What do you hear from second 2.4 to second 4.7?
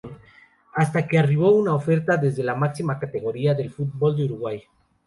la máxima categoría del fútbol de Uruguay.